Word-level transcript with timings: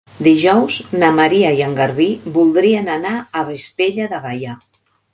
Dijous 0.27 0.77
na 1.03 1.09
Maria 1.17 1.51
i 1.59 1.61
en 1.67 1.77
Garbí 1.81 2.09
voldrien 2.39 2.93
anar 2.97 3.15
a 3.43 3.47
Vespella 3.53 4.13
de 4.17 4.27
Gaià. 4.29 4.61